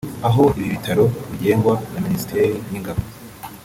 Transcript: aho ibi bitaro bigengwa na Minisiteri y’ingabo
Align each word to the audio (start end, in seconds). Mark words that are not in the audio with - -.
aho 0.27 0.43
ibi 0.59 0.67
bitaro 0.73 1.05
bigengwa 1.29 1.73
na 1.91 1.99
Minisiteri 2.05 2.47
y’ingabo 2.71 3.01